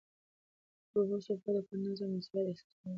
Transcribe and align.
د 0.89 0.91
اوبو 0.97 1.15
سپما 1.25 1.51
د 1.55 1.57
کورني 1.67 1.83
نظم 1.89 2.09
او 2.09 2.17
مسؤلیت 2.19 2.47
احساس 2.49 2.67
پیاوړی 2.69 2.79
کوي. 2.79 2.89